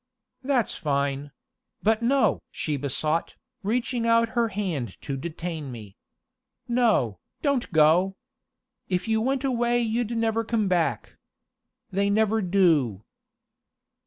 [0.41, 1.31] "That's fine
[1.83, 5.95] but no!" she besought, reaching out her hand to detain me.
[6.67, 8.15] "No, don't go!
[8.89, 11.17] If you went away you'd never come back.
[11.91, 13.03] They never do."